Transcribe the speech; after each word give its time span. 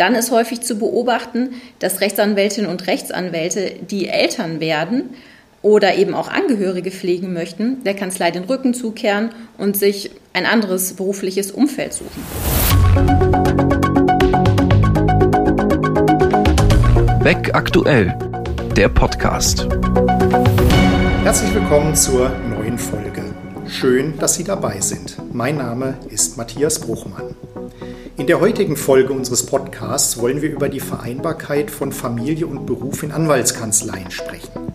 dann 0.00 0.14
ist 0.14 0.30
häufig 0.30 0.62
zu 0.62 0.78
beobachten, 0.78 1.50
dass 1.78 2.00
Rechtsanwältinnen 2.00 2.70
und 2.70 2.86
Rechtsanwälte, 2.86 3.72
die 3.90 4.08
Eltern 4.08 4.58
werden 4.58 5.10
oder 5.60 5.94
eben 5.96 6.14
auch 6.14 6.28
Angehörige 6.28 6.90
pflegen 6.90 7.34
möchten, 7.34 7.84
der 7.84 7.92
Kanzlei 7.92 8.30
den 8.30 8.44
Rücken 8.44 8.72
zukehren 8.72 9.28
und 9.58 9.76
sich 9.76 10.10
ein 10.32 10.46
anderes 10.46 10.94
berufliches 10.94 11.50
Umfeld 11.50 11.92
suchen. 11.92 12.22
Weg 17.22 17.54
aktuell, 17.54 18.16
der 18.74 18.88
Podcast. 18.88 19.68
Herzlich 21.24 21.54
willkommen 21.54 21.94
zur 21.94 22.30
neuen 22.48 22.78
Folge. 22.78 23.22
Schön, 23.68 24.18
dass 24.18 24.34
Sie 24.34 24.44
dabei 24.44 24.80
sind. 24.80 25.18
Mein 25.34 25.58
Name 25.58 25.98
ist 26.08 26.38
Matthias 26.38 26.78
Bruchmann. 26.78 27.34
In 28.20 28.26
der 28.26 28.38
heutigen 28.38 28.76
Folge 28.76 29.14
unseres 29.14 29.46
Podcasts 29.46 30.18
wollen 30.18 30.42
wir 30.42 30.50
über 30.50 30.68
die 30.68 30.78
Vereinbarkeit 30.78 31.70
von 31.70 31.90
Familie 31.90 32.46
und 32.46 32.66
Beruf 32.66 33.02
in 33.02 33.12
Anwaltskanzleien 33.12 34.10
sprechen. 34.10 34.74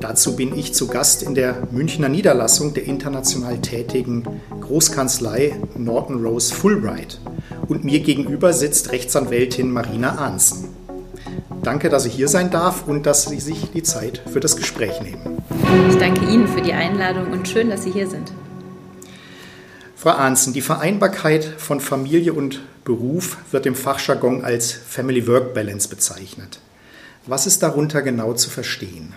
Dazu 0.00 0.34
bin 0.34 0.58
ich 0.58 0.74
zu 0.74 0.88
Gast 0.88 1.22
in 1.22 1.36
der 1.36 1.68
Münchner 1.70 2.08
Niederlassung 2.08 2.74
der 2.74 2.86
international 2.86 3.58
tätigen 3.58 4.24
Großkanzlei 4.60 5.54
Norton 5.76 6.20
Rose 6.20 6.52
Fulbright. 6.52 7.20
Und 7.68 7.84
mir 7.84 8.00
gegenüber 8.00 8.52
sitzt 8.52 8.90
Rechtsanwältin 8.90 9.70
Marina 9.70 10.16
Ahnsen. 10.16 10.70
Danke, 11.62 11.90
dass 11.90 12.06
ich 12.06 12.14
hier 12.14 12.26
sein 12.26 12.50
darf 12.50 12.88
und 12.88 13.06
dass 13.06 13.26
Sie 13.26 13.38
sich 13.38 13.70
die 13.70 13.84
Zeit 13.84 14.20
für 14.32 14.40
das 14.40 14.56
Gespräch 14.56 15.00
nehmen. 15.00 15.40
Ich 15.88 15.96
danke 15.98 16.24
Ihnen 16.24 16.48
für 16.48 16.60
die 16.60 16.72
Einladung 16.72 17.30
und 17.30 17.46
schön, 17.46 17.70
dass 17.70 17.84
Sie 17.84 17.92
hier 17.92 18.10
sind. 18.10 18.32
Frau 20.00 20.12
Ahnsen, 20.12 20.54
die 20.54 20.62
Vereinbarkeit 20.62 21.44
von 21.44 21.78
Familie 21.78 22.32
und 22.32 22.62
Beruf 22.84 23.36
wird 23.50 23.66
im 23.66 23.74
Fachjargon 23.74 24.42
als 24.42 24.72
Family 24.72 25.26
Work 25.26 25.52
Balance 25.52 25.90
bezeichnet. 25.90 26.58
Was 27.26 27.46
ist 27.46 27.62
darunter 27.62 28.00
genau 28.00 28.32
zu 28.32 28.48
verstehen? 28.48 29.12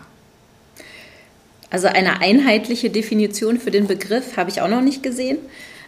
Also 1.70 1.88
eine 1.88 2.20
einheitliche 2.20 2.90
Definition 2.90 3.62
für 3.62 3.72
den 3.72 3.88
Begriff 3.88 4.36
habe 4.36 4.50
ich 4.50 4.60
auch 4.60 4.68
noch 4.68 4.82
nicht 4.82 5.04
gesehen, 5.04 5.38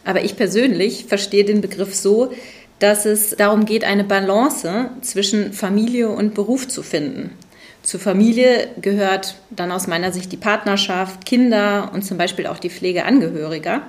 aber 0.05 0.23
ich 0.23 0.37
persönlich 0.37 1.07
verstehe 1.09 1.43
den 1.43 1.59
Begriff 1.59 1.93
so, 1.93 2.31
dass 2.79 3.05
es 3.05 3.31
darum 3.31 3.65
geht, 3.65 3.83
eine 3.83 4.05
Balance 4.05 4.91
zwischen 5.01 5.51
Familie 5.51 6.07
und 6.07 6.35
Beruf 6.35 6.69
zu 6.69 6.83
finden. 6.83 7.31
Zur 7.83 7.99
Familie 7.99 8.69
gehört 8.79 9.35
dann 9.49 9.73
aus 9.73 9.87
meiner 9.87 10.13
Sicht 10.13 10.31
die 10.31 10.37
Partnerschaft, 10.37 11.25
Kinder 11.25 11.91
und 11.93 12.05
zum 12.05 12.17
Beispiel 12.17 12.47
auch 12.47 12.59
die 12.59 12.69
Pflege 12.69 13.03
Angehöriger. 13.03 13.81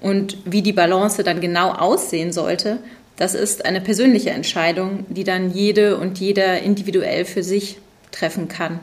Und 0.00 0.38
wie 0.44 0.62
die 0.62 0.72
Balance 0.72 1.22
dann 1.24 1.40
genau 1.40 1.72
aussehen 1.72 2.32
sollte, 2.32 2.78
das 3.16 3.34
ist 3.34 3.64
eine 3.64 3.80
persönliche 3.80 4.30
Entscheidung, 4.30 5.06
die 5.08 5.24
dann 5.24 5.50
jede 5.50 5.96
und 5.96 6.18
jeder 6.18 6.60
individuell 6.60 7.24
für 7.24 7.42
sich 7.42 7.78
treffen 8.12 8.48
kann. 8.48 8.80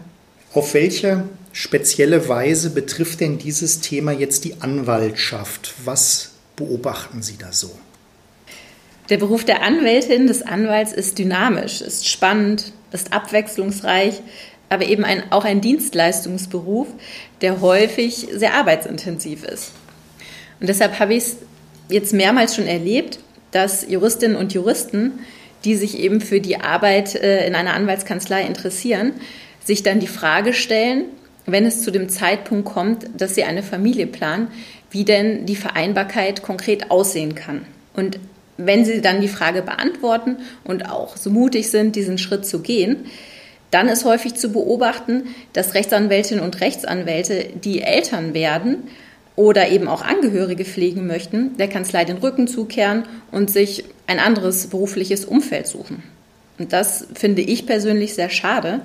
Auf 0.54 0.74
welche 0.74 1.24
spezielle 1.52 2.28
Weise 2.28 2.72
betrifft 2.72 3.22
denn 3.22 3.38
dieses 3.38 3.80
Thema 3.80 4.12
jetzt 4.12 4.44
die 4.44 4.62
Anwaltschaft? 4.62 5.74
Was 5.86 6.32
beobachten 6.56 7.22
Sie 7.22 7.38
da 7.38 7.52
so? 7.52 7.72
Der 9.10 9.18
Beruf 9.18 9.44
der 9.44 9.62
Anwältin, 9.62 10.28
des 10.28 10.42
Anwalts 10.42 10.94
ist 10.94 11.20
dynamisch, 11.20 11.82
ist 11.82 12.08
spannend, 12.08 12.72
ist 12.92 13.14
abwechslungsreich, 13.14 14.22
aber 14.70 14.86
eben 14.86 15.04
ein, 15.04 15.32
auch 15.32 15.46
ein 15.46 15.62
Dienstleistungsberuf, 15.62 16.88
der 17.42 17.62
häufig 17.62 18.28
sehr 18.34 18.54
arbeitsintensiv 18.56 19.44
ist. 19.44 19.72
Und 20.64 20.70
deshalb 20.70 20.98
habe 20.98 21.14
ich 21.14 21.24
es 21.24 21.36
jetzt 21.90 22.14
mehrmals 22.14 22.56
schon 22.56 22.68
erlebt, 22.68 23.20
dass 23.52 23.86
Juristinnen 23.86 24.38
und 24.38 24.54
Juristen, 24.54 25.12
die 25.66 25.76
sich 25.76 26.00
eben 26.00 26.22
für 26.22 26.40
die 26.40 26.56
Arbeit 26.56 27.16
äh, 27.16 27.46
in 27.46 27.54
einer 27.54 27.74
Anwaltskanzlei 27.74 28.44
interessieren, 28.44 29.12
sich 29.62 29.84
dann 29.84 30.00
die 30.00 30.08
Frage 30.08 30.54
stellen, 30.54 31.04
wenn 31.46 31.66
es 31.66 31.82
zu 31.82 31.92
dem 31.92 32.08
Zeitpunkt 32.08 32.64
kommt, 32.64 33.08
dass 33.18 33.36
sie 33.36 33.44
eine 33.44 33.62
Familie 33.62 34.08
planen, 34.08 34.48
wie 34.90 35.04
denn 35.04 35.46
die 35.46 35.58
Vereinbarkeit 35.58 36.44
konkret 36.44 36.92
aussehen 36.92 37.36
kann. 37.36 37.66
Und 37.94 38.18
wenn 38.56 38.86
sie 38.86 39.02
dann 39.02 39.20
die 39.20 39.28
Frage 39.28 39.64
beantworten 39.64 40.38
und 40.64 40.90
auch 40.90 41.18
so 41.18 41.30
mutig 41.30 41.72
sind, 41.72 41.98
diesen 41.98 42.18
Schritt 42.18 42.46
zu 42.46 42.62
gehen, 42.62 43.08
dann 43.70 43.90
ist 43.90 44.06
häufig 44.06 44.36
zu 44.36 44.54
beobachten, 44.54 45.24
dass 45.52 45.74
Rechtsanwältinnen 45.74 46.42
und 46.42 46.62
Rechtsanwälte, 46.62 47.48
die 47.62 47.82
Eltern 47.82 48.34
werden, 48.34 48.88
oder 49.36 49.70
eben 49.70 49.88
auch 49.88 50.02
Angehörige 50.02 50.66
pflegen 50.66 51.08
möchten, 51.08 51.58
der 51.58 51.68
Kanzlei 51.68 52.06
den 52.06 52.18
Rücken 52.18 52.48
zukehren 52.48 53.04
und 53.32 53.50
sich 53.50 53.86
ein 54.08 54.20
anderes 54.20 54.68
berufliches 54.68 55.26
Umfeld 55.26 55.68
suchen. 55.68 56.04
Und 56.60 56.72
das 56.72 57.08
finde 57.16 57.42
ich 57.42 57.66
persönlich 57.66 58.14
sehr 58.14 58.30
schade. 58.30 58.82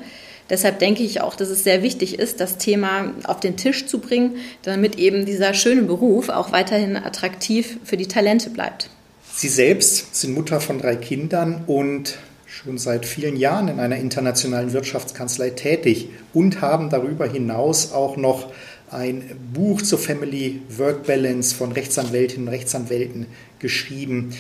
Deshalb 0.51 0.79
denke 0.79 1.03
ich 1.03 1.21
auch, 1.21 1.35
dass 1.35 1.51
es 1.51 1.65
sehr 1.65 1.83
wichtig 1.83 2.19
ist, 2.19 2.41
das 2.41 2.57
Thema 2.57 3.13
auf 3.25 3.41
den 3.41 3.57
Tisch 3.57 3.87
zu 3.87 3.99
bringen, 3.99 4.37
damit 4.63 4.99
eben 4.99 5.27
dieser 5.27 5.53
schöne 5.53 5.83
Beruf 5.83 6.31
auch 6.31 6.53
weiterhin 6.53 6.97
attraktiv 6.97 7.79
für 7.85 7.99
die 7.99 8.09
Talente 8.09 8.49
bleibt. 8.49 8.89
Sie 9.35 9.49
selbst 9.49 10.17
sind 10.17 10.35
Mutter 10.35 10.61
von 10.61 10.79
drei 10.79 10.97
Kindern 10.97 11.65
und 11.67 12.19
schon 12.47 12.79
seit 12.79 13.05
vielen 13.05 13.37
Jahren 13.37 13.69
in 13.69 13.79
einer 13.79 13.97
internationalen 13.97 14.73
Wirtschaftskanzlei 14.73 15.51
tätig 15.51 16.09
und 16.33 16.63
haben 16.63 16.89
darüber 16.89 17.29
hinaus 17.29 17.93
auch 17.93 18.17
noch 18.17 18.51
ein 18.91 19.37
Buch 19.53 19.83
zur 19.83 19.99
Family 19.99 20.63
Work 20.77 21.07
Balance 21.07 21.55
von 21.55 21.73
Rechtsanwältinnen 21.73 22.49
und 22.49 22.55
Rechtsanwälten 22.55 23.27
geschrieben. 23.59 24.35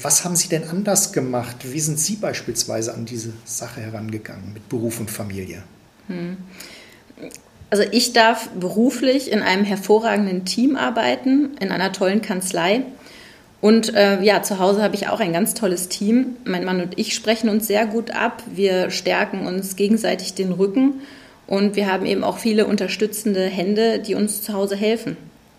Was 0.00 0.24
haben 0.24 0.36
Sie 0.36 0.48
denn 0.48 0.64
anders 0.64 1.12
gemacht? 1.12 1.56
Wie 1.64 1.80
sind 1.80 1.98
Sie 1.98 2.16
beispielsweise 2.16 2.94
an 2.94 3.04
diese 3.04 3.32
Sache 3.44 3.80
herangegangen 3.80 4.54
mit 4.54 4.68
Beruf 4.68 5.00
und 5.00 5.10
Familie? 5.10 5.62
Hm. 6.08 6.38
Also 7.70 7.84
ich 7.90 8.12
darf 8.12 8.48
beruflich 8.50 9.30
in 9.30 9.42
einem 9.42 9.64
hervorragenden 9.64 10.44
Team 10.44 10.76
arbeiten, 10.76 11.56
in 11.60 11.70
einer 11.70 11.92
tollen 11.92 12.22
Kanzlei. 12.22 12.82
Und 13.60 13.94
äh, 13.94 14.20
ja, 14.22 14.42
zu 14.42 14.58
Hause 14.58 14.82
habe 14.82 14.94
ich 14.94 15.08
auch 15.08 15.20
ein 15.20 15.32
ganz 15.32 15.54
tolles 15.54 15.88
Team. 15.88 16.36
Mein 16.44 16.64
Mann 16.64 16.80
und 16.80 16.98
ich 16.98 17.14
sprechen 17.14 17.48
uns 17.48 17.66
sehr 17.66 17.86
gut 17.86 18.10
ab. 18.10 18.42
Wir 18.52 18.90
stärken 18.90 19.46
uns 19.46 19.76
gegenseitig 19.76 20.34
den 20.34 20.52
Rücken 20.52 21.00
und 21.46 21.76
wir 21.76 21.90
haben 21.90 22.06
eben 22.06 22.24
auch 22.24 22.38
viele 22.38 22.66
unterstützende 22.66 23.44
Hände, 23.44 23.98
die 23.98 24.14
uns 24.14 24.42
zu 24.42 24.52
Hause 24.52 24.76
helfen. 24.76 25.16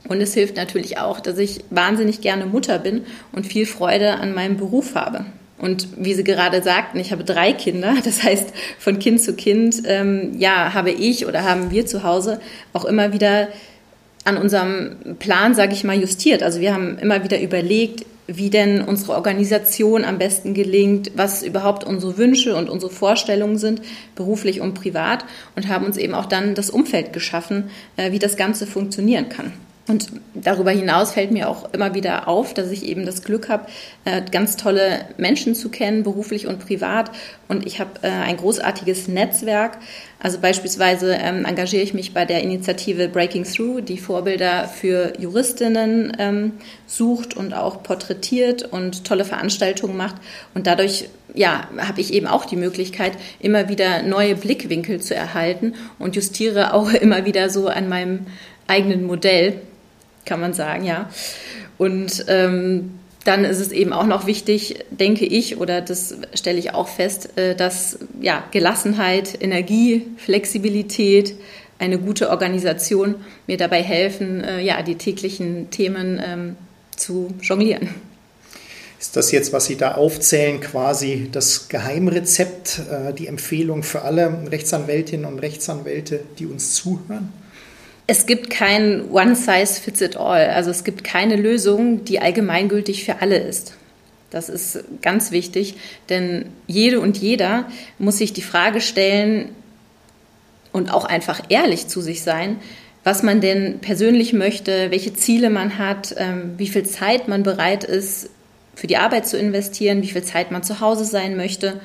Und 0.08 0.22
es 0.22 0.34
hilft 0.34 0.58
natürlich 0.58 0.98
auch, 0.98 1.20
dass 1.20 1.38
ich 1.38 1.64
wahnsinnig 1.70 2.22
gerne 2.22 2.46
Mutter 2.46 2.80
bin 2.80 3.04
und 3.32 3.46
viel 3.48 3.66
Freude 3.66 4.16
an 4.16 4.34
meinem 4.34 4.58
Beruf 4.58 4.96
habe. 4.96 5.26
Und 5.58 5.88
wie 5.98 6.14
Sie 6.14 6.26
gerade 6.26 6.62
sagten, 6.62 7.00
ich 7.00 7.12
habe 7.12 7.24
drei 7.24 7.54
Kinder. 7.54 7.96
Das 8.04 8.22
heißt, 8.24 8.50
von 8.80 9.00
Kind 9.00 9.22
zu 9.22 9.34
Kind, 9.34 9.84
ähm, 9.86 10.38
ja, 10.38 10.74
habe 10.74 10.92
ich 10.92 11.26
oder 11.26 11.44
haben 11.44 11.72
wir 11.72 11.86
zu 11.86 12.04
Hause 12.04 12.42
auch 12.74 12.86
immer 12.86 13.14
wieder 13.14 13.48
an 14.26 14.38
unserem 14.38 15.18
Plan, 15.20 15.54
sage 15.54 15.74
ich 15.74 15.84
mal, 15.84 15.98
justiert. 15.98 16.44
Also 16.44 16.60
wir 16.60 16.74
haben 16.74 16.98
immer 16.98 17.24
wieder 17.24 17.40
überlegt, 17.40 18.06
wie 18.28 18.50
denn 18.50 18.82
unsere 18.82 19.14
Organisation 19.14 20.06
am 20.06 20.18
besten 20.18 20.54
gelingt, 20.54 21.12
was 21.16 21.44
überhaupt 21.44 21.84
unsere 21.84 22.18
Wünsche 22.18 22.56
und 22.56 22.70
unsere 22.70 22.92
Vorstellungen 22.92 23.58
sind, 23.58 23.82
beruflich 24.16 24.62
und 24.62 24.74
privat, 24.74 25.26
und 25.56 25.68
haben 25.68 25.86
uns 25.86 25.98
eben 25.98 26.14
auch 26.14 26.26
dann 26.26 26.56
das 26.56 26.70
Umfeld 26.70 27.14
geschaffen, 27.14 27.70
äh, 27.98 28.12
wie 28.12 28.20
das 28.20 28.38
Ganze 28.38 28.68
funktionieren 28.68 29.30
kann. 29.30 29.52
Und 29.86 30.08
darüber 30.34 30.72
hinaus 30.72 31.12
fällt 31.12 31.32
mir 31.32 31.50
auch 31.50 31.74
immer 31.74 31.94
wieder 31.94 32.30
auf, 32.30 32.54
dass 32.54 32.72
ich 32.72 32.86
eben 32.86 33.06
das 33.06 33.22
Glück 33.22 33.50
habe, 33.50 33.66
äh, 34.06 34.22
ganz 34.32 34.56
tolle 34.56 35.02
Menschen 35.18 35.56
zu 35.56 35.68
kennen, 35.70 36.04
beruflich 36.04 36.48
und 36.48 36.60
privat. 36.60 37.12
Und 37.50 37.68
ich 37.68 37.82
habe 37.82 37.92
äh, 38.02 38.08
ein 38.08 38.38
großartiges 38.38 39.10
Netzwerk. 39.10 39.78
Also 40.20 40.40
beispielsweise 40.40 41.16
ähm, 41.16 41.44
engagiere 41.44 41.84
ich 41.84 41.94
mich 41.94 42.14
bei 42.14 42.24
der 42.24 42.44
Initiative 42.44 43.10
Breaking 43.10 43.44
Through, 43.44 43.82
die 43.82 43.98
Vorbilder 43.98 44.70
für 44.70 45.20
Juristinnen 45.20 46.16
ähm, 46.18 46.54
sucht 46.88 47.36
und 47.36 47.54
auch 47.54 47.84
porträtiert 47.84 48.64
und 48.64 49.04
tolle 49.04 49.26
Veranstaltungen 49.26 49.98
macht. 49.98 50.16
Und 50.54 50.66
dadurch 50.66 51.10
ja, 51.34 51.68
habe 51.78 52.00
ich 52.00 52.14
eben 52.14 52.28
auch 52.28 52.46
die 52.46 52.56
Möglichkeit, 52.56 53.14
immer 53.42 53.68
wieder 53.68 54.02
neue 54.04 54.36
Blickwinkel 54.36 55.02
zu 55.02 55.14
erhalten 55.14 55.74
und 56.00 56.16
justiere 56.16 56.74
auch 56.74 56.94
immer 56.94 57.26
wieder 57.26 57.50
so 57.50 57.68
an 57.68 57.90
meinem 57.90 58.28
eigenen 58.66 59.06
Modell 59.06 59.60
kann 60.26 60.40
man 60.40 60.54
sagen, 60.54 60.86
ja. 60.86 61.10
Und 61.78 62.26
ähm, 62.28 62.92
dann 63.24 63.46
ist 63.46 63.60
es 63.60 63.72
eben 63.72 63.94
auch 63.94 64.06
noch 64.06 64.28
wichtig, 64.28 64.86
denke 64.90 65.26
ich, 65.26 65.58
oder 65.58 65.82
das 65.82 66.16
stelle 66.34 66.60
ich 66.60 66.74
auch 66.74 66.88
fest, 66.88 67.38
äh, 67.38 67.56
dass 67.56 68.00
ja, 68.22 68.44
Gelassenheit, 68.52 69.42
Energie, 69.42 70.06
Flexibilität, 70.18 71.36
eine 71.80 71.98
gute 72.00 72.30
Organisation 72.30 73.16
mir 73.48 73.58
dabei 73.58 73.82
helfen, 73.82 74.44
äh, 74.44 74.62
ja, 74.62 74.82
die 74.84 74.96
täglichen 74.96 75.70
Themen 75.70 76.22
ähm, 76.24 76.56
zu 76.96 77.34
jonglieren. 77.42 77.90
Ist 79.00 79.18
das 79.18 79.34
jetzt, 79.34 79.52
was 79.52 79.66
Sie 79.66 79.76
da 79.76 79.96
aufzählen, 79.96 80.62
quasi 80.62 81.28
das 81.30 81.68
Geheimrezept, 81.68 82.84
äh, 82.90 83.14
die 83.14 83.28
Empfehlung 83.28 83.84
für 83.84 84.04
alle 84.04 84.50
Rechtsanwältinnen 84.50 85.26
und 85.26 85.40
Rechtsanwälte, 85.40 86.22
die 86.40 86.46
uns 86.46 86.74
zuhören? 86.74 87.34
Es 88.06 88.26
gibt 88.26 88.50
kein 88.50 89.10
One 89.12 89.36
Size 89.36 89.80
Fits 89.82 90.02
It 90.02 90.18
All. 90.18 90.50
Also 90.50 90.72
es 90.72 90.84
gibt 90.84 91.04
keine 91.04 91.36
Lösung, 91.36 92.04
die 92.04 92.20
allgemeingültig 92.20 93.06
für 93.06 93.22
alle 93.22 93.38
ist. 93.38 93.76
Das 94.30 94.50
ist 94.50 94.84
ganz 95.02 95.32
wichtig, 95.32 95.76
denn 96.10 96.46
jede 96.66 97.00
und 97.00 97.18
jeder 97.18 97.68
muss 98.00 98.18
sich 98.18 98.34
die 98.34 98.42
Frage 98.42 98.82
stellen 98.82 99.50
und 100.72 100.92
auch 100.92 101.06
einfach 101.06 101.42
ehrlich 101.50 101.88
zu 101.88 102.02
sich 102.02 102.24
sein, 102.24 102.58
was 103.04 103.22
man 103.22 103.42
denn 103.42 103.80
persönlich 103.80 104.34
möchte, 104.34 104.90
welche 104.90 105.14
Ziele 105.14 105.50
man 105.50 105.78
hat, 105.78 106.16
ähm, 106.18 106.54
wie 106.58 106.68
viel 106.68 106.84
Zeit 106.84 107.28
man 107.28 107.44
bereit 107.44 107.84
ist, 107.84 108.30
für 108.76 108.88
die 108.88 108.98
Arbeit 108.98 109.28
zu 109.28 109.38
investieren, 109.38 110.02
wie 110.02 110.10
viel 110.10 110.24
Zeit 110.24 110.52
man 110.52 110.64
zu 110.64 110.80
Hause 110.80 111.06
sein 111.06 111.38
möchte 111.38 111.80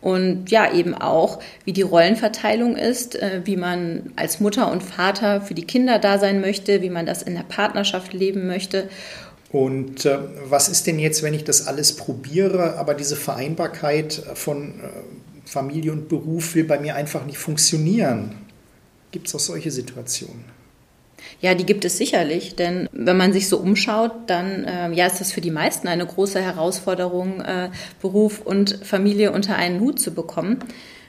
und 0.00 0.50
ja, 0.50 0.72
eben 0.72 0.94
auch, 0.94 1.40
wie 1.64 1.72
die 1.72 1.82
Rollenverteilung 1.82 2.76
ist, 2.76 3.16
äh, 3.16 3.42
wie 3.44 3.56
man 3.56 4.12
als 4.16 4.40
Mutter 4.40 4.70
und 4.70 4.82
Vater 4.82 5.42
für 5.42 5.54
die 5.54 5.66
Kinder 5.66 5.98
da 5.98 6.18
sein 6.18 6.40
möchte, 6.40 6.80
wie 6.80 6.90
man 6.90 7.06
das 7.06 7.22
in 7.22 7.34
der 7.34 7.42
Partnerschaft 7.42 8.12
leben 8.12 8.46
möchte. 8.46 8.88
Und 9.52 10.06
äh, 10.06 10.18
was 10.44 10.68
ist 10.68 10.86
denn 10.86 10.98
jetzt, 10.98 11.22
wenn 11.22 11.34
ich 11.34 11.44
das 11.44 11.66
alles 11.66 11.96
probiere, 11.96 12.78
aber 12.78 12.94
diese 12.94 13.16
Vereinbarkeit 13.16 14.22
von 14.34 14.80
äh, 14.80 14.88
Familie 15.44 15.92
und 15.92 16.08
Beruf 16.08 16.54
will 16.54 16.64
bei 16.64 16.78
mir 16.78 16.94
einfach 16.94 17.26
nicht 17.26 17.38
funktionieren? 17.38 18.36
Gibt 19.10 19.26
es 19.26 19.34
auch 19.34 19.40
solche 19.40 19.70
Situationen? 19.70 20.59
Ja, 21.40 21.54
die 21.54 21.64
gibt 21.64 21.86
es 21.86 21.96
sicherlich, 21.96 22.54
denn 22.54 22.88
wenn 22.92 23.16
man 23.16 23.32
sich 23.32 23.48
so 23.48 23.56
umschaut, 23.56 24.12
dann 24.26 24.64
äh, 24.64 24.92
ja, 24.92 25.06
ist 25.06 25.20
das 25.20 25.32
für 25.32 25.40
die 25.40 25.50
meisten 25.50 25.88
eine 25.88 26.04
große 26.04 26.40
Herausforderung, 26.40 27.40
äh, 27.40 27.70
Beruf 28.02 28.42
und 28.42 28.78
Familie 28.84 29.32
unter 29.32 29.56
einen 29.56 29.80
Hut 29.80 29.98
zu 29.98 30.12
bekommen. 30.12 30.58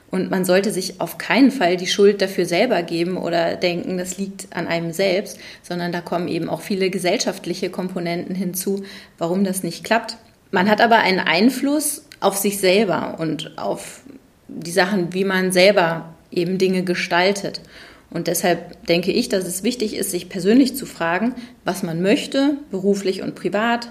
Und 0.09 0.29
man 0.29 0.43
sollte 0.43 0.71
sich 0.71 0.99
auf 0.99 1.17
keinen 1.17 1.51
Fall 1.51 1.77
die 1.77 1.87
Schuld 1.87 2.21
dafür 2.21 2.45
selber 2.45 2.83
geben 2.83 3.17
oder 3.17 3.55
denken, 3.55 3.97
das 3.97 4.17
liegt 4.17 4.55
an 4.55 4.67
einem 4.67 4.91
selbst, 4.91 5.37
sondern 5.63 5.91
da 5.91 6.01
kommen 6.01 6.27
eben 6.27 6.49
auch 6.49 6.61
viele 6.61 6.89
gesellschaftliche 6.89 7.69
Komponenten 7.69 8.35
hinzu, 8.35 8.83
warum 9.17 9.45
das 9.45 9.63
nicht 9.63 9.85
klappt. 9.85 10.17
Man 10.51 10.69
hat 10.69 10.81
aber 10.81 10.97
einen 10.97 11.19
Einfluss 11.19 12.05
auf 12.19 12.37
sich 12.37 12.59
selber 12.59 13.15
und 13.19 13.57
auf 13.57 14.01
die 14.49 14.71
Sachen, 14.71 15.13
wie 15.13 15.23
man 15.23 15.53
selber 15.53 16.13
eben 16.29 16.57
Dinge 16.57 16.83
gestaltet. 16.83 17.61
Und 18.11 18.27
deshalb 18.27 18.85
denke 18.87 19.11
ich, 19.11 19.29
dass 19.29 19.45
es 19.45 19.63
wichtig 19.63 19.95
ist, 19.95 20.11
sich 20.11 20.29
persönlich 20.29 20.75
zu 20.75 20.85
fragen, 20.85 21.33
was 21.63 21.81
man 21.81 22.01
möchte, 22.01 22.57
beruflich 22.69 23.21
und 23.21 23.35
privat, 23.35 23.89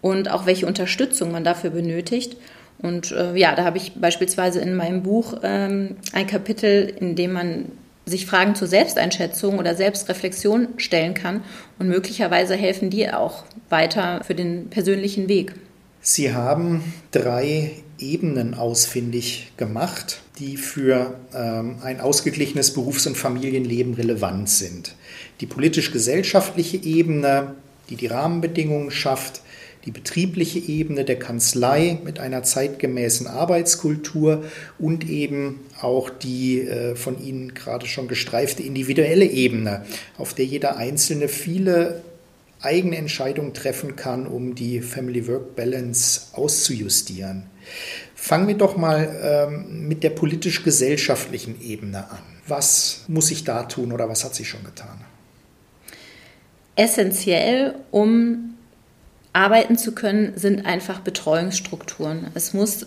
und 0.00 0.30
auch 0.30 0.46
welche 0.46 0.66
Unterstützung 0.66 1.32
man 1.32 1.42
dafür 1.42 1.70
benötigt. 1.70 2.36
Und 2.78 3.10
äh, 3.10 3.34
ja, 3.34 3.54
da 3.54 3.64
habe 3.64 3.78
ich 3.78 3.94
beispielsweise 3.94 4.60
in 4.60 4.76
meinem 4.76 5.02
Buch 5.02 5.38
ähm, 5.42 5.96
ein 6.12 6.26
Kapitel, 6.26 6.92
in 7.00 7.16
dem 7.16 7.32
man 7.32 7.72
sich 8.04 8.26
Fragen 8.26 8.54
zur 8.54 8.68
Selbsteinschätzung 8.68 9.58
oder 9.58 9.74
Selbstreflexion 9.74 10.68
stellen 10.76 11.14
kann. 11.14 11.42
Und 11.78 11.88
möglicherweise 11.88 12.54
helfen 12.54 12.90
die 12.90 13.10
auch 13.10 13.44
weiter 13.68 14.22
für 14.24 14.34
den 14.34 14.68
persönlichen 14.70 15.28
Weg. 15.28 15.54
Sie 16.00 16.32
haben 16.32 16.92
drei 17.10 17.72
Ebenen 17.98 18.54
ausfindig 18.54 19.52
gemacht, 19.56 20.20
die 20.38 20.56
für 20.56 21.14
ähm, 21.34 21.76
ein 21.82 22.00
ausgeglichenes 22.00 22.72
Berufs- 22.72 23.06
und 23.06 23.16
Familienleben 23.16 23.94
relevant 23.94 24.48
sind. 24.48 24.94
Die 25.40 25.46
politisch-gesellschaftliche 25.46 26.78
Ebene, 26.78 27.54
die 27.88 27.96
die 27.96 28.06
Rahmenbedingungen 28.06 28.90
schafft, 28.90 29.42
die 29.86 29.92
betriebliche 29.92 30.58
Ebene 30.58 31.04
der 31.04 31.18
Kanzlei 31.18 31.98
mit 32.04 32.18
einer 32.18 32.42
zeitgemäßen 32.42 33.28
Arbeitskultur 33.28 34.44
und 34.78 35.08
eben 35.08 35.60
auch 35.80 36.10
die 36.10 36.60
äh, 36.62 36.96
von 36.96 37.22
Ihnen 37.24 37.54
gerade 37.54 37.86
schon 37.86 38.08
gestreifte 38.08 38.64
individuelle 38.64 39.26
Ebene, 39.26 39.86
auf 40.18 40.34
der 40.34 40.44
jeder 40.44 40.76
Einzelne 40.76 41.28
viele 41.28 42.02
eigene 42.60 42.96
Entscheidungen 42.96 43.54
treffen 43.54 43.96
kann, 43.96 44.26
um 44.26 44.54
die 44.54 44.80
Family-Work-Balance 44.80 46.32
auszujustieren. 46.32 47.44
Fangen 48.14 48.48
wir 48.48 48.56
doch 48.56 48.76
mal 48.76 49.48
ähm, 49.48 49.88
mit 49.88 50.02
der 50.02 50.10
politisch-gesellschaftlichen 50.10 51.60
Ebene 51.60 52.10
an. 52.10 52.22
Was 52.48 53.04
muss 53.08 53.30
ich 53.30 53.44
da 53.44 53.64
tun 53.64 53.92
oder 53.92 54.08
was 54.08 54.24
hat 54.24 54.34
sich 54.34 54.48
schon 54.48 54.64
getan? 54.64 55.00
Essentiell, 56.76 57.74
um 57.90 58.54
arbeiten 59.32 59.76
zu 59.76 59.92
können, 59.92 60.32
sind 60.36 60.64
einfach 60.64 61.00
Betreuungsstrukturen. 61.00 62.28
Es 62.34 62.54
muss 62.54 62.86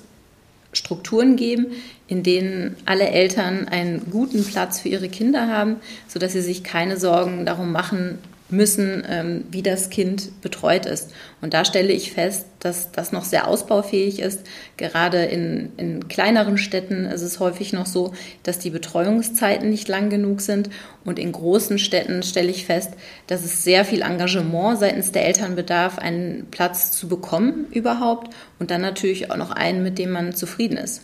Strukturen 0.74 1.36
geben, 1.36 1.68
in 2.08 2.24
denen 2.24 2.76
alle 2.86 3.10
Eltern 3.10 3.68
einen 3.68 4.10
guten 4.12 4.44
Platz 4.44 4.80
für 4.80 4.90
ihre 4.90 5.10
Kinder 5.10 5.48
haben, 5.48 5.78
sodass 6.08 6.34
sie 6.34 6.42
sich 6.42 6.64
keine 6.64 6.98
Sorgen 6.98 7.46
darum 7.46 7.72
machen 7.72 8.20
müssen, 8.52 9.04
ähm, 9.08 9.46
wie 9.52 9.62
das 9.62 9.90
Kind 9.90 10.42
betreut 10.42 10.86
ist. 10.86 11.12
Und 11.42 11.54
da 11.54 11.66
stelle 11.66 11.94
ich 11.94 12.12
fest, 12.12 12.46
dass 12.60 12.92
das 12.92 13.12
noch 13.12 13.24
sehr 13.24 13.48
ausbaufähig 13.48 14.20
ist. 14.20 14.42
Gerade 14.78 15.24
in, 15.26 15.72
in 15.78 16.08
kleineren 16.08 16.58
Städten 16.58 17.06
ist 17.06 17.22
es 17.22 17.40
häufig 17.40 17.74
noch 17.74 17.86
so, 17.86 18.14
dass 18.44 18.60
die 18.60 18.72
Betreuungszeiten 18.72 19.70
nicht 19.70 19.88
lang 19.88 20.10
genug 20.10 20.42
sind. 20.42 20.70
Und 21.06 21.20
in 21.20 21.32
großen 21.32 21.80
Städten 21.80 22.24
stelle 22.24 22.50
ich 22.50 22.66
fest, 22.66 22.92
dass 23.28 23.46
es 23.46 23.64
sehr 23.64 23.86
viel 23.86 24.02
Engagement 24.02 24.80
seitens 24.80 25.12
der 25.12 25.26
Eltern 25.26 25.56
bedarf, 25.56 26.00
einen 26.00 26.48
Platz 26.50 26.92
zu 26.92 27.08
bekommen 27.08 27.68
überhaupt 27.72 28.34
und 28.58 28.72
dann 28.72 28.82
natürlich 28.82 29.32
auch 29.32 29.38
noch 29.38 29.52
einen, 29.52 29.84
mit 29.84 29.98
dem 30.00 30.12
man 30.12 30.34
zufrieden 30.34 30.78
ist. 30.78 31.04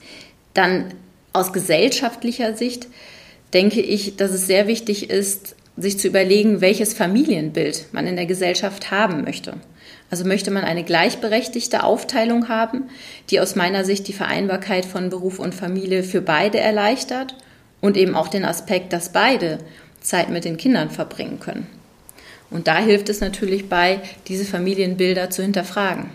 Dann 0.53 0.94
aus 1.31 1.53
gesellschaftlicher 1.53 2.56
Sicht 2.56 2.88
denke 3.53 3.81
ich, 3.81 4.18
dass 4.18 4.31
es 4.31 4.48
sehr 4.48 4.68
wichtig 4.68 5.09
ist, 5.09 5.56
sich 5.77 6.00
zu 6.00 6.07
überlegen, 6.07 6.62
welches 6.62 6.94
Familienbild 6.94 7.88
man 7.92 8.07
in 8.07 8.16
der 8.16 8.25
Gesellschaft 8.25 8.92
haben 8.92 9.24
möchte. 9.24 9.56
Also 10.10 10.24
möchte 10.25 10.51
man 10.51 10.63
eine 10.63 10.83
gleichberechtigte 10.83 11.83
Aufteilung 11.83 12.48
haben, 12.48 12.86
die 13.30 13.39
aus 13.39 13.56
meiner 13.56 13.83
Sicht 13.83 14.07
die 14.07 14.13
Vereinbarkeit 14.13 14.86
von 14.86 15.10
Beruf 15.10 15.39
und 15.39 15.56
Familie 15.56 16.04
für 16.04 16.22
beide 16.22 16.60
erleichtert 16.60 17.36
und 17.81 17.98
eben 17.98 18.16
auch 18.16 18.27
den 18.27 18.45
Aspekt, 18.45 18.94
dass 18.94 19.12
beide 19.12 19.57
Zeit 20.01 20.30
mit 20.30 20.45
den 20.45 20.57
Kindern 20.57 20.89
verbringen 20.89 21.39
können. 21.39 21.68
Und 22.51 22.68
da 22.68 22.77
hilft 22.77 23.10
es 23.10 23.19
natürlich 23.19 23.69
bei, 23.69 24.00
diese 24.27 24.45
Familienbilder 24.45 25.30
zu 25.30 25.42
hinterfragen. 25.42 26.10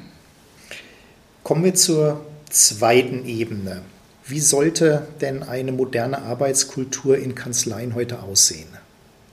Kommen 1.43 1.65
wir 1.65 1.75
zur 1.75 2.25
zweiten 2.49 3.27
Ebene. 3.27 3.83
Wie 4.27 4.41
sollte 4.41 5.09
denn 5.21 5.43
eine 5.43 5.73
moderne 5.73 6.23
Arbeitskultur 6.23 7.19
in 7.19 7.35
Kanzleien 7.35 7.95
heute 7.97 8.23
aussehen? 8.23 8.69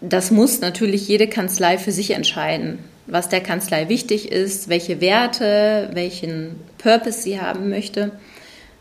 Das 0.02 0.32
muss 0.32 0.62
natürlich 0.62 1.08
jede 1.08 1.28
Kanzlei 1.28 1.78
für 1.78 1.92
sich 1.92 2.12
entscheiden, 2.12 2.80
was 3.08 3.30
der 3.30 3.42
Kanzlei 3.42 3.90
wichtig 3.90 4.32
ist, 4.32 4.70
welche 4.70 5.02
Werte, 5.02 5.90
welchen 5.94 6.56
Purpose 6.78 7.22
sie 7.22 7.42
haben 7.42 7.70
möchte. 7.70 8.12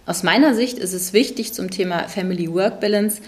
Aus 0.05 0.23
meiner 0.23 0.55
Sicht 0.55 0.79
ist 0.79 0.93
es 0.93 1.13
wichtig 1.13 1.53
zum 1.53 1.71
Thema 1.71 2.09
Family 2.09 2.53
Work 2.53 2.81
Balance, 2.81 3.21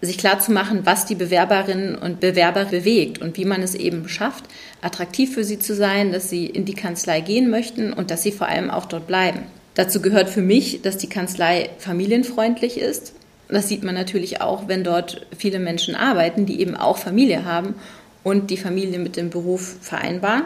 sich 0.00 0.16
klarzumachen, 0.16 0.86
was 0.86 1.06
die 1.06 1.16
Bewerberinnen 1.16 1.96
und 1.96 2.20
Bewerber 2.20 2.64
bewegt 2.66 3.20
und 3.20 3.36
wie 3.36 3.44
man 3.44 3.62
es 3.62 3.74
eben 3.74 4.08
schafft, 4.08 4.44
attraktiv 4.80 5.34
für 5.34 5.44
sie 5.44 5.58
zu 5.58 5.74
sein, 5.74 6.12
dass 6.12 6.30
sie 6.30 6.46
in 6.46 6.64
die 6.64 6.74
Kanzlei 6.74 7.20
gehen 7.20 7.50
möchten 7.50 7.92
und 7.92 8.10
dass 8.10 8.22
sie 8.22 8.32
vor 8.32 8.48
allem 8.48 8.70
auch 8.70 8.86
dort 8.86 9.08
bleiben. 9.08 9.40
Dazu 9.74 10.00
gehört 10.00 10.28
für 10.28 10.42
mich, 10.42 10.82
dass 10.82 10.98
die 10.98 11.08
Kanzlei 11.08 11.70
familienfreundlich 11.78 12.78
ist, 12.78 13.12
das 13.48 13.68
sieht 13.68 13.82
man 13.82 13.94
natürlich 13.94 14.40
auch, 14.40 14.68
wenn 14.68 14.84
dort 14.84 15.26
viele 15.36 15.58
Menschen 15.58 15.94
arbeiten, 15.94 16.44
die 16.44 16.60
eben 16.60 16.76
auch 16.76 16.98
Familie 16.98 17.44
haben 17.44 17.74
und 18.22 18.50
die 18.50 18.58
Familie 18.58 18.98
mit 18.98 19.16
dem 19.16 19.30
Beruf 19.30 19.76
vereinbaren. 19.80 20.44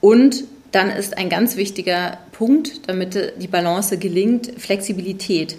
Und 0.00 0.44
dann 0.72 0.90
ist 0.90 1.16
ein 1.16 1.28
ganz 1.28 1.56
wichtiger 1.56 2.18
Punkt, 2.32 2.88
damit 2.88 3.34
die 3.40 3.46
Balance 3.46 3.98
gelingt, 3.98 4.52
Flexibilität. 4.58 5.56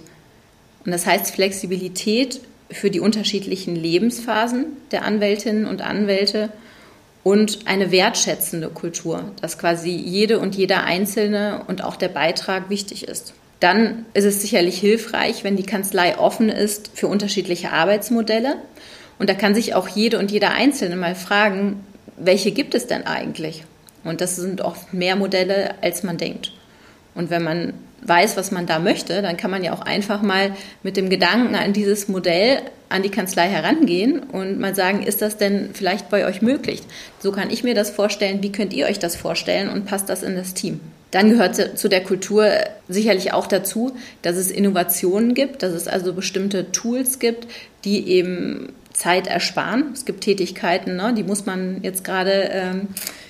Und 0.86 0.92
das 0.92 1.06
heißt 1.06 1.32
Flexibilität 1.32 2.42
für 2.70 2.90
die 2.90 3.00
unterschiedlichen 3.00 3.76
Lebensphasen 3.76 4.66
der 4.92 5.04
Anwältinnen 5.04 5.66
und 5.66 5.82
Anwälte 5.82 6.50
und 7.24 7.68
eine 7.68 7.92
wertschätzende 7.92 8.70
Kultur, 8.70 9.32
dass 9.42 9.58
quasi 9.58 9.92
jede 9.92 10.40
und 10.40 10.56
jeder 10.56 10.84
Einzelne 10.84 11.64
und 11.68 11.84
auch 11.84 11.96
der 11.96 12.10
Beitrag 12.10 12.70
wichtig 12.70 13.08
ist 13.08 13.34
dann 13.62 14.06
ist 14.14 14.26
es 14.26 14.42
sicherlich 14.42 14.80
hilfreich, 14.80 15.44
wenn 15.44 15.56
die 15.56 15.66
Kanzlei 15.66 16.18
offen 16.18 16.50
ist 16.50 16.92
für 16.94 17.08
unterschiedliche 17.08 17.72
Arbeitsmodelle. 17.72 18.56
Und 19.20 19.30
da 19.30 19.36
kann 19.36 19.56
sich 19.56 19.76
auch 19.76 19.88
jede 19.88 20.18
und 20.20 20.32
jeder 20.32 20.52
Einzelne 20.52 20.96
mal 20.96 21.16
fragen, 21.16 21.86
welche 22.18 22.52
gibt 22.52 22.76
es 22.76 22.88
denn 22.88 23.06
eigentlich? 23.06 23.64
Und 24.04 24.20
das 24.20 24.36
sind 24.36 24.62
oft 24.62 24.94
mehr 24.94 25.16
Modelle, 25.16 25.76
als 25.82 26.02
man 26.02 26.18
denkt. 26.18 26.52
Und 27.14 27.30
wenn 27.30 27.44
man 27.44 27.74
weiß, 28.02 28.36
was 28.36 28.50
man 28.50 28.66
da 28.66 28.80
möchte, 28.80 29.22
dann 29.22 29.38
kann 29.38 29.52
man 29.52 29.64
ja 29.64 29.74
auch 29.74 29.82
einfach 29.82 30.24
mal 30.24 30.56
mit 30.82 30.98
dem 30.98 31.12
Gedanken 31.12 31.54
an 31.54 31.72
dieses 31.72 32.08
Modell 32.08 32.62
an 32.90 33.04
die 33.04 33.10
Kanzlei 33.10 33.48
herangehen 33.48 34.20
und 34.20 34.60
mal 34.60 34.76
sagen, 34.76 35.04
ist 35.04 35.22
das 35.22 35.38
denn 35.38 35.70
vielleicht 35.74 36.10
bei 36.10 36.26
euch 36.26 36.42
möglich? 36.42 36.82
So 37.20 37.32
kann 37.32 37.52
ich 37.52 37.64
mir 37.64 37.76
das 37.76 37.92
vorstellen, 37.92 38.42
wie 38.42 38.52
könnt 38.52 38.74
ihr 38.74 38.88
euch 38.88 39.00
das 39.00 39.16
vorstellen 39.16 39.70
und 39.70 39.86
passt 39.86 40.10
das 40.10 40.24
in 40.24 40.36
das 40.36 40.56
Team? 40.56 40.80
Dann 41.12 41.30
gehört 41.30 41.78
zu 41.78 41.90
der 41.90 42.04
Kultur 42.04 42.50
sicherlich 42.88 43.34
auch 43.34 43.48
dazu, 43.48 43.92
dass 44.22 44.38
es 44.38 44.50
Innovationen 44.50 45.34
gibt, 45.34 45.62
dass 45.62 45.74
es 45.74 45.88
also 45.88 46.14
bestimmte 46.14 46.72
Tools 46.72 47.20
gibt, 47.20 47.48
die 47.84 48.08
eben 48.10 48.74
Zeit 48.94 49.28
ersparen. 49.28 49.92
Es 49.94 50.06
gibt 50.06 50.22
Tätigkeiten, 50.22 50.96
ne, 50.96 51.14
die 51.14 51.24
muss 51.24 51.46
man 51.46 51.82
jetzt 51.84 52.04
gerade 52.04 52.50
ähm, 52.52 52.88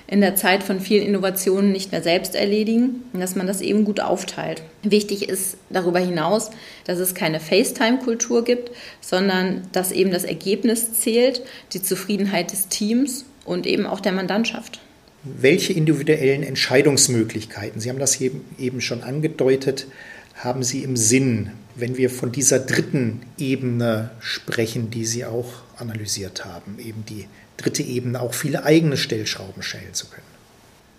in 0.07 0.19
der 0.21 0.35
Zeit 0.35 0.63
von 0.63 0.79
vielen 0.79 1.05
Innovationen 1.05 1.71
nicht 1.71 1.91
mehr 1.91 2.03
selbst 2.03 2.35
erledigen 2.35 3.03
dass 3.13 3.35
man 3.35 3.47
das 3.47 3.61
eben 3.61 3.85
gut 3.85 3.99
aufteilt. 3.99 4.61
Wichtig 4.83 5.29
ist 5.29 5.57
darüber 5.69 5.99
hinaus, 5.99 6.51
dass 6.85 6.99
es 6.99 7.15
keine 7.15 7.39
FaceTime-Kultur 7.39 8.43
gibt, 8.43 8.71
sondern 8.99 9.61
dass 9.71 9.91
eben 9.91 10.11
das 10.11 10.23
Ergebnis 10.23 10.93
zählt, 10.93 11.41
die 11.73 11.81
Zufriedenheit 11.81 12.51
des 12.51 12.67
Teams 12.67 13.25
und 13.45 13.65
eben 13.65 13.85
auch 13.85 14.01
der 14.01 14.11
Mandantschaft. 14.11 14.81
Welche 15.23 15.73
individuellen 15.73 16.43
Entscheidungsmöglichkeiten, 16.43 17.79
Sie 17.79 17.89
haben 17.89 17.99
das 17.99 18.19
eben 18.19 18.81
schon 18.81 19.03
angedeutet, 19.03 19.87
haben 20.35 20.63
Sie 20.63 20.83
im 20.83 20.97
Sinn, 20.97 21.51
wenn 21.75 21.97
wir 21.97 22.09
von 22.09 22.31
dieser 22.31 22.59
dritten 22.59 23.21
Ebene 23.37 24.11
sprechen, 24.19 24.89
die 24.89 25.05
Sie 25.05 25.25
auch 25.25 25.53
analysiert 25.77 26.45
haben, 26.45 26.79
eben 26.79 27.05
die 27.05 27.27
dritte 27.57 27.83
Ebene, 27.83 28.19
auch 28.19 28.33
viele 28.33 28.63
eigene 28.63 28.97
Stellschrauben 28.97 29.61
stellen 29.61 29.93
zu 29.93 30.07
können? 30.07 30.25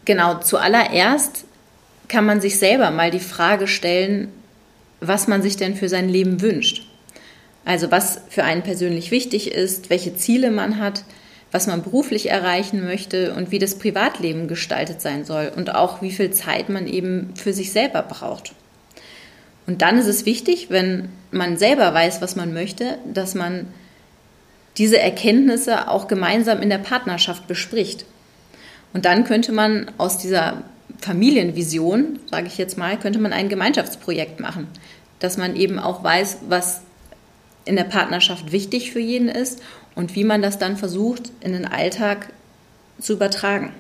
Genau, 0.04 0.38
zuallererst 0.38 1.44
kann 2.08 2.24
man 2.24 2.40
sich 2.40 2.58
selber 2.58 2.90
mal 2.90 3.10
die 3.10 3.20
Frage 3.20 3.66
stellen, 3.66 4.28
was 5.00 5.26
man 5.26 5.42
sich 5.42 5.56
denn 5.56 5.74
für 5.74 5.88
sein 5.88 6.08
Leben 6.08 6.40
wünscht. 6.40 6.86
Also 7.64 7.90
was 7.90 8.20
für 8.28 8.44
einen 8.44 8.62
persönlich 8.62 9.10
wichtig 9.10 9.52
ist, 9.52 9.90
welche 9.90 10.16
Ziele 10.16 10.50
man 10.50 10.78
hat, 10.78 11.04
was 11.52 11.66
man 11.66 11.82
beruflich 11.82 12.30
erreichen 12.30 12.84
möchte 12.84 13.34
und 13.34 13.50
wie 13.50 13.58
das 13.58 13.78
Privatleben 13.78 14.48
gestaltet 14.48 15.02
sein 15.02 15.24
soll 15.24 15.52
und 15.54 15.74
auch 15.74 16.00
wie 16.00 16.10
viel 16.10 16.30
Zeit 16.32 16.70
man 16.70 16.86
eben 16.86 17.34
für 17.36 17.52
sich 17.52 17.72
selber 17.72 18.02
braucht. 18.02 18.54
Und 19.66 19.82
dann 19.82 19.98
ist 19.98 20.06
es 20.06 20.26
wichtig, 20.26 20.70
wenn 20.70 21.10
man 21.30 21.58
selber 21.58 21.92
weiß, 21.94 22.22
was 22.22 22.34
man 22.34 22.52
möchte, 22.52 22.98
dass 23.12 23.34
man 23.34 23.66
diese 24.78 24.98
Erkenntnisse 24.98 25.88
auch 25.88 26.08
gemeinsam 26.08 26.62
in 26.62 26.70
der 26.70 26.78
Partnerschaft 26.78 27.46
bespricht. 27.46 28.06
Und 28.94 29.04
dann 29.04 29.24
könnte 29.24 29.52
man 29.52 29.90
aus 29.98 30.18
dieser 30.18 30.62
Familienvision, 31.00 32.18
sage 32.30 32.46
ich 32.46 32.56
jetzt 32.58 32.78
mal, 32.78 32.98
könnte 32.98 33.18
man 33.18 33.32
ein 33.32 33.50
Gemeinschaftsprojekt 33.50 34.40
machen, 34.40 34.68
dass 35.18 35.36
man 35.36 35.54
eben 35.54 35.78
auch 35.78 36.02
weiß, 36.02 36.38
was 36.48 36.80
in 37.64 37.76
der 37.76 37.84
Partnerschaft 37.84 38.52
wichtig 38.52 38.92
für 38.92 39.00
jeden 39.00 39.28
ist 39.28 39.62
und 39.94 40.14
wie 40.14 40.24
man 40.24 40.42
das 40.42 40.58
dann 40.58 40.76
versucht, 40.76 41.30
in 41.40 41.52
den 41.52 41.66
Alltag 41.66 42.28
zu 42.98 43.14
übertragen. 43.14 43.72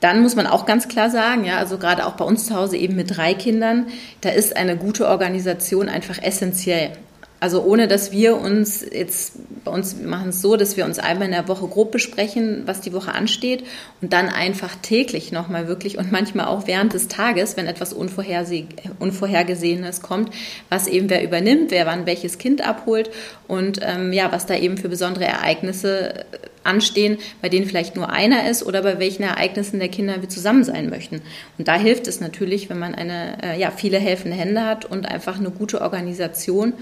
Dann 0.00 0.20
muss 0.20 0.36
man 0.36 0.46
auch 0.46 0.66
ganz 0.66 0.88
klar 0.88 1.10
sagen, 1.10 1.44
ja, 1.44 1.56
also 1.56 1.78
gerade 1.78 2.06
auch 2.06 2.12
bei 2.12 2.24
uns 2.24 2.46
zu 2.46 2.54
Hause 2.54 2.76
eben 2.76 2.96
mit 2.96 3.16
drei 3.16 3.34
Kindern, 3.34 3.86
da 4.20 4.28
ist 4.28 4.56
eine 4.56 4.76
gute 4.76 5.08
Organisation 5.08 5.88
einfach 5.88 6.22
essentiell. 6.22 6.92
Also 7.38 7.62
ohne 7.62 7.86
dass 7.86 8.12
wir 8.12 8.38
uns 8.38 8.80
jetzt, 8.80 9.34
bei 9.62 9.70
uns 9.70 10.00
wir 10.00 10.08
machen 10.08 10.30
es 10.30 10.40
so, 10.40 10.56
dass 10.56 10.78
wir 10.78 10.86
uns 10.86 10.98
einmal 10.98 11.26
in 11.26 11.32
der 11.32 11.48
Woche 11.48 11.68
grob 11.68 11.92
besprechen, 11.92 12.62
was 12.64 12.80
die 12.80 12.94
Woche 12.94 13.14
ansteht 13.14 13.62
und 14.00 14.14
dann 14.14 14.30
einfach 14.30 14.74
täglich 14.76 15.32
nochmal 15.32 15.68
wirklich 15.68 15.98
und 15.98 16.10
manchmal 16.10 16.46
auch 16.46 16.66
während 16.66 16.94
des 16.94 17.08
Tages, 17.08 17.58
wenn 17.58 17.66
etwas 17.66 17.92
Unvorhergesehenes 17.92 20.00
kommt, 20.00 20.30
was 20.70 20.86
eben 20.86 21.10
wer 21.10 21.22
übernimmt, 21.22 21.72
wer 21.72 21.84
wann 21.84 22.06
welches 22.06 22.38
Kind 22.38 22.66
abholt 22.66 23.10
und 23.48 23.80
ähm, 23.82 24.14
ja, 24.14 24.32
was 24.32 24.46
da 24.46 24.56
eben 24.56 24.78
für 24.78 24.88
besondere 24.88 25.26
Ereignisse 25.26 26.24
anstehen, 26.66 27.18
bei 27.40 27.48
denen 27.48 27.66
vielleicht 27.66 27.96
nur 27.96 28.10
einer 28.10 28.50
ist 28.50 28.64
oder 28.64 28.82
bei 28.82 28.98
welchen 28.98 29.22
Ereignissen 29.22 29.78
der 29.78 29.88
Kinder 29.88 30.20
wir 30.20 30.28
zusammen 30.28 30.64
sein 30.64 30.90
möchten. 30.90 31.22
Und 31.58 31.68
da 31.68 31.76
hilft 31.76 32.08
es 32.08 32.20
natürlich, 32.20 32.68
wenn 32.68 32.78
man 32.78 32.94
eine, 32.94 33.38
äh, 33.42 33.60
ja, 33.60 33.70
viele 33.70 33.98
helfende 33.98 34.36
Hände 34.36 34.64
hat 34.64 34.84
und 34.84 35.06
einfach 35.06 35.38
eine 35.38 35.50
gute 35.50 35.80
Organisation, 35.80 36.74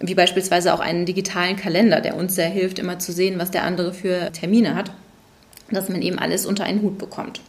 wie 0.00 0.14
beispielsweise 0.14 0.72
auch 0.72 0.80
einen 0.80 1.06
digitalen 1.06 1.56
Kalender, 1.56 2.00
der 2.00 2.16
uns 2.16 2.34
sehr 2.34 2.48
hilft, 2.48 2.78
immer 2.78 2.98
zu 2.98 3.12
sehen, 3.12 3.38
was 3.38 3.50
der 3.50 3.64
andere 3.64 3.92
für 3.92 4.30
Termine 4.32 4.74
hat, 4.74 4.92
dass 5.70 5.88
man 5.88 6.02
eben 6.02 6.18
alles 6.18 6.46
unter 6.46 6.64
einen 6.64 6.82
Hut 6.82 6.98
bekommt. 6.98 7.40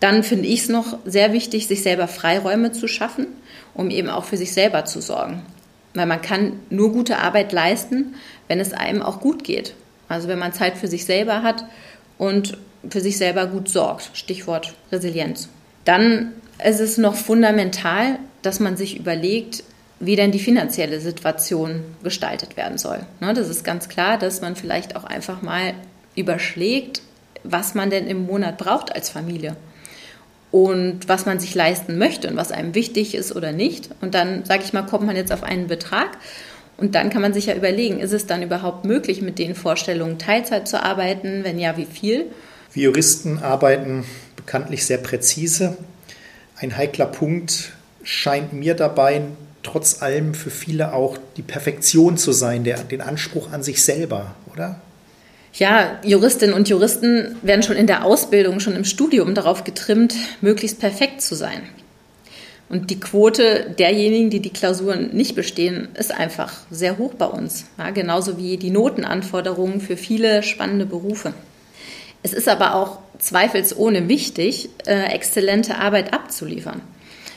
Dann 0.00 0.22
finde 0.22 0.46
ich 0.46 0.60
es 0.60 0.68
noch 0.68 0.98
sehr 1.04 1.32
wichtig, 1.32 1.66
sich 1.66 1.82
selber 1.82 2.06
Freiräume 2.06 2.72
zu 2.72 2.86
schaffen, 2.86 3.26
um 3.74 3.90
eben 3.90 4.08
auch 4.08 4.24
für 4.24 4.36
sich 4.36 4.52
selber 4.52 4.84
zu 4.84 5.00
sorgen. 5.00 5.42
Weil 5.94 6.06
man 6.06 6.22
kann 6.22 6.60
nur 6.70 6.92
gute 6.92 7.18
Arbeit 7.18 7.52
leisten, 7.52 8.14
wenn 8.46 8.60
es 8.60 8.72
einem 8.72 9.02
auch 9.02 9.20
gut 9.20 9.42
geht. 9.42 9.74
Also 10.08 10.28
wenn 10.28 10.38
man 10.38 10.52
Zeit 10.52 10.76
für 10.76 10.86
sich 10.86 11.04
selber 11.04 11.42
hat 11.42 11.64
und 12.16 12.58
für 12.88 13.00
sich 13.00 13.16
selber 13.16 13.46
gut 13.46 13.68
sorgt. 13.68 14.10
Stichwort 14.12 14.74
Resilienz. 14.92 15.48
Dann 15.84 16.32
ist 16.64 16.80
es 16.80 16.98
noch 16.98 17.14
fundamental, 17.14 18.18
dass 18.42 18.60
man 18.60 18.76
sich 18.76 18.98
überlegt, 18.98 19.64
wie 20.00 20.16
denn 20.16 20.30
die 20.30 20.38
finanzielle 20.38 21.00
Situation 21.00 21.82
gestaltet 22.02 22.56
werden 22.56 22.78
soll. 22.78 23.00
Ne, 23.20 23.34
das 23.34 23.48
ist 23.48 23.64
ganz 23.64 23.88
klar, 23.88 24.18
dass 24.18 24.40
man 24.40 24.56
vielleicht 24.56 24.96
auch 24.96 25.04
einfach 25.04 25.42
mal 25.42 25.74
überschlägt, 26.14 27.02
was 27.44 27.74
man 27.74 27.90
denn 27.90 28.06
im 28.06 28.26
Monat 28.26 28.58
braucht 28.58 28.94
als 28.94 29.10
Familie 29.10 29.56
und 30.50 31.08
was 31.08 31.26
man 31.26 31.40
sich 31.40 31.54
leisten 31.54 31.98
möchte 31.98 32.28
und 32.28 32.36
was 32.36 32.52
einem 32.52 32.74
wichtig 32.74 33.14
ist 33.14 33.34
oder 33.34 33.52
nicht. 33.52 33.90
Und 34.00 34.14
dann, 34.14 34.44
sage 34.44 34.62
ich 34.64 34.72
mal, 34.72 34.82
kommt 34.82 35.06
man 35.06 35.16
jetzt 35.16 35.32
auf 35.32 35.42
einen 35.42 35.66
Betrag 35.66 36.18
und 36.76 36.94
dann 36.94 37.10
kann 37.10 37.22
man 37.22 37.34
sich 37.34 37.46
ja 37.46 37.54
überlegen, 37.54 37.98
ist 37.98 38.12
es 38.12 38.26
dann 38.26 38.42
überhaupt 38.42 38.84
möglich, 38.84 39.20
mit 39.20 39.38
den 39.38 39.54
Vorstellungen 39.54 40.18
Teilzeit 40.18 40.68
zu 40.68 40.82
arbeiten? 40.82 41.42
Wenn 41.42 41.58
ja, 41.58 41.76
wie 41.76 41.86
viel? 41.86 42.26
Wir 42.72 42.84
Juristen 42.84 43.38
arbeiten 43.38 44.04
bekanntlich 44.36 44.86
sehr 44.86 44.98
präzise. 44.98 45.76
Ein 46.56 46.76
heikler 46.76 47.06
Punkt 47.06 47.72
scheint 48.04 48.52
mir 48.52 48.74
dabei 48.74 49.22
trotz 49.68 50.02
allem 50.02 50.34
für 50.34 50.50
viele 50.50 50.92
auch 50.92 51.18
die 51.36 51.42
Perfektion 51.42 52.16
zu 52.16 52.32
sein, 52.32 52.64
der, 52.64 52.78
den 52.78 53.00
Anspruch 53.00 53.52
an 53.52 53.62
sich 53.62 53.82
selber, 53.82 54.34
oder? 54.52 54.80
Ja, 55.54 55.98
Juristinnen 56.04 56.54
und 56.54 56.68
Juristen 56.68 57.36
werden 57.42 57.62
schon 57.62 57.76
in 57.76 57.86
der 57.86 58.04
Ausbildung, 58.04 58.60
schon 58.60 58.76
im 58.76 58.84
Studium 58.84 59.34
darauf 59.34 59.64
getrimmt, 59.64 60.14
möglichst 60.40 60.78
perfekt 60.78 61.20
zu 61.22 61.34
sein. 61.34 61.62
Und 62.68 62.90
die 62.90 63.00
Quote 63.00 63.74
derjenigen, 63.78 64.28
die 64.28 64.40
die 64.40 64.52
Klausuren 64.52 65.10
nicht 65.14 65.34
bestehen, 65.34 65.88
ist 65.94 66.12
einfach 66.12 66.52
sehr 66.70 66.98
hoch 66.98 67.14
bei 67.14 67.24
uns. 67.24 67.64
Ja, 67.78 67.90
genauso 67.90 68.36
wie 68.36 68.58
die 68.58 68.70
Notenanforderungen 68.70 69.80
für 69.80 69.96
viele 69.96 70.42
spannende 70.42 70.84
Berufe. 70.84 71.32
Es 72.22 72.34
ist 72.34 72.48
aber 72.48 72.74
auch 72.74 72.98
zweifelsohne 73.18 74.08
wichtig, 74.08 74.68
äh, 74.86 75.14
exzellente 75.14 75.76
Arbeit 75.76 76.12
abzuliefern. 76.12 76.82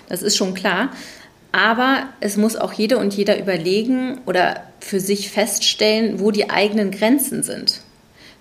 Das 0.09 0.21
ist 0.21 0.35
schon 0.35 0.53
klar. 0.53 0.91
Aber 1.51 2.07
es 2.19 2.37
muss 2.37 2.55
auch 2.55 2.73
jede 2.73 2.97
und 2.97 3.13
jeder 3.13 3.39
überlegen 3.39 4.19
oder 4.25 4.63
für 4.79 4.99
sich 4.99 5.29
feststellen, 5.29 6.19
wo 6.19 6.31
die 6.31 6.49
eigenen 6.49 6.91
Grenzen 6.91 7.43
sind. 7.43 7.81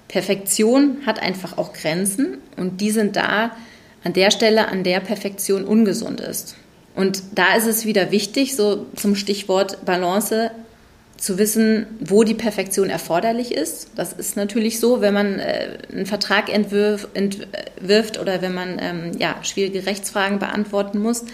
Perfektion 0.09 0.99
hat 1.07 1.21
einfach 1.21 1.59
auch 1.59 1.73
Grenzen 1.73 2.38
und 2.57 2.81
die 2.81 2.90
sind 2.90 3.17
da 3.17 3.52
an 4.05 4.12
der 4.12 4.31
Stelle, 4.31 4.69
an 4.69 4.85
der 4.85 5.00
Perfektion 5.00 5.64
ungesund 5.64 6.21
ist. 6.21 6.57
Und 6.95 7.23
da 7.35 7.55
ist 7.55 7.67
es 7.67 7.85
wieder 7.85 8.11
wichtig, 8.11 8.57
so 8.57 8.87
zum 8.97 9.14
Stichwort 9.14 9.85
Balance, 9.85 10.50
zu 11.21 11.37
wissen, 11.37 11.87
wo 12.00 12.25
die 12.25 12.35
Perfektion 12.35 12.88
erforderlich 12.88 13.52
ist. 13.52 13.90
Das 13.95 14.14
ist 14.14 14.37
natürlich 14.37 14.81
so, 14.81 15.02
wenn 15.02 15.12
man 15.12 15.38
äh, 15.38 15.79
einen 15.93 16.07
Vertrag 16.07 16.52
entwirf, 16.52 17.09
entwirft 17.12 18.19
oder 18.19 18.40
wenn 18.40 18.55
man 18.55 18.79
ähm, 18.81 19.12
ja, 19.19 19.37
schwierige 19.43 19.85
Rechtsfragen 19.85 20.38
beantworten 20.38 20.99
muss. 20.99 21.25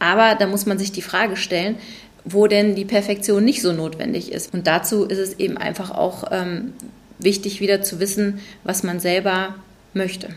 Aber 0.00 0.34
da 0.34 0.48
muss 0.48 0.66
man 0.66 0.78
sich 0.78 0.90
die 0.90 1.02
Frage 1.02 1.36
stellen, 1.36 1.76
wo 2.24 2.48
denn 2.48 2.74
die 2.74 2.84
Perfektion 2.84 3.44
nicht 3.44 3.62
so 3.62 3.72
notwendig 3.72 4.32
ist. 4.32 4.52
Und 4.52 4.66
dazu 4.66 5.04
ist 5.04 5.18
es 5.18 5.38
eben 5.38 5.56
einfach 5.56 5.90
auch 5.90 6.24
ähm, 6.32 6.72
wichtig, 7.18 7.60
wieder 7.60 7.82
zu 7.82 8.00
wissen, 8.00 8.40
was 8.64 8.82
man 8.82 8.98
selber 8.98 9.54
möchte. 9.94 10.30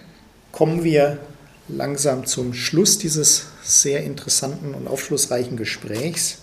Kommen 0.51 0.83
wir 0.83 1.17
langsam 1.67 2.25
zum 2.25 2.53
Schluss 2.53 2.97
dieses 2.97 3.47
sehr 3.63 4.03
interessanten 4.03 4.73
und 4.73 4.87
aufschlussreichen 4.87 5.57
Gesprächs. 5.57 6.39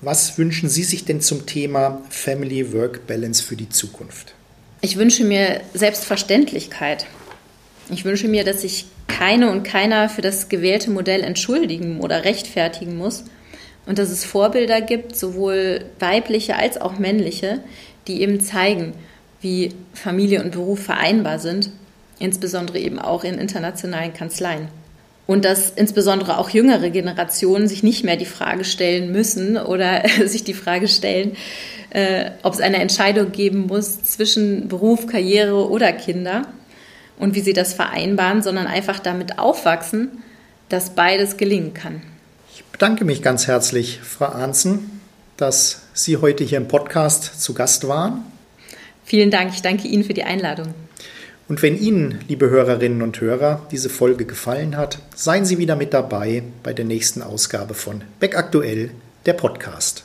Was 0.00 0.38
wünschen 0.38 0.68
Sie 0.68 0.84
sich 0.84 1.04
denn 1.04 1.20
zum 1.20 1.44
Thema 1.44 2.00
Family-Work-Balance 2.08 3.42
für 3.42 3.56
die 3.56 3.68
Zukunft? 3.68 4.32
Ich 4.80 4.96
wünsche 4.96 5.24
mir 5.24 5.60
Selbstverständlichkeit. 5.74 7.06
Ich 7.90 8.04
wünsche 8.04 8.28
mir, 8.28 8.44
dass 8.44 8.62
sich 8.62 8.86
keine 9.06 9.50
und 9.50 9.62
keiner 9.62 10.08
für 10.08 10.22
das 10.22 10.48
gewählte 10.48 10.90
Modell 10.90 11.22
entschuldigen 11.22 12.00
oder 12.00 12.24
rechtfertigen 12.24 12.96
muss 12.96 13.24
und 13.86 13.98
dass 13.98 14.10
es 14.10 14.24
Vorbilder 14.24 14.80
gibt, 14.80 15.16
sowohl 15.16 15.84
weibliche 15.98 16.56
als 16.56 16.80
auch 16.80 16.98
männliche, 16.98 17.60
die 18.06 18.20
eben 18.22 18.40
zeigen, 18.40 18.92
wie 19.40 19.70
Familie 19.94 20.42
und 20.42 20.52
Beruf 20.52 20.82
vereinbar 20.82 21.38
sind 21.38 21.70
insbesondere 22.18 22.78
eben 22.78 22.98
auch 22.98 23.24
in 23.24 23.34
internationalen 23.34 24.12
Kanzleien. 24.12 24.68
Und 25.26 25.44
dass 25.44 25.70
insbesondere 25.70 26.38
auch 26.38 26.50
jüngere 26.50 26.90
Generationen 26.90 27.68
sich 27.68 27.82
nicht 27.82 28.02
mehr 28.02 28.16
die 28.16 28.24
Frage 28.24 28.64
stellen 28.64 29.12
müssen 29.12 29.58
oder 29.58 30.02
sich 30.26 30.44
die 30.44 30.54
Frage 30.54 30.88
stellen, 30.88 31.36
äh, 31.90 32.30
ob 32.42 32.54
es 32.54 32.60
eine 32.60 32.78
Entscheidung 32.78 33.32
geben 33.32 33.66
muss 33.66 34.02
zwischen 34.02 34.68
Beruf, 34.68 35.06
Karriere 35.06 35.68
oder 35.68 35.92
Kinder 35.92 36.46
und 37.18 37.34
wie 37.34 37.40
sie 37.40 37.52
das 37.52 37.74
vereinbaren, 37.74 38.42
sondern 38.42 38.66
einfach 38.66 38.98
damit 38.98 39.38
aufwachsen, 39.38 40.22
dass 40.68 40.90
beides 40.90 41.36
gelingen 41.36 41.74
kann. 41.74 42.02
Ich 42.52 42.64
bedanke 42.64 43.04
mich 43.04 43.22
ganz 43.22 43.46
herzlich, 43.46 44.00
Frau 44.02 44.26
Arnzen, 44.26 45.00
dass 45.36 45.82
Sie 45.94 46.16
heute 46.16 46.44
hier 46.44 46.58
im 46.58 46.68
Podcast 46.68 47.40
zu 47.40 47.54
Gast 47.54 47.86
waren. 47.88 48.24
Vielen 49.04 49.30
Dank. 49.30 49.52
Ich 49.54 49.62
danke 49.62 49.88
Ihnen 49.88 50.04
für 50.04 50.14
die 50.14 50.24
Einladung. 50.24 50.74
Und 51.48 51.62
wenn 51.62 51.78
Ihnen, 51.78 52.20
liebe 52.28 52.50
Hörerinnen 52.50 53.00
und 53.00 53.20
Hörer, 53.20 53.66
diese 53.70 53.88
Folge 53.88 54.26
gefallen 54.26 54.76
hat, 54.76 54.98
seien 55.14 55.46
Sie 55.46 55.58
wieder 55.58 55.76
mit 55.76 55.94
dabei 55.94 56.42
bei 56.62 56.74
der 56.74 56.84
nächsten 56.84 57.22
Ausgabe 57.22 57.74
von 57.74 58.02
Beck 58.20 58.36
Aktuell, 58.36 58.90
der 59.24 59.32
Podcast. 59.32 60.04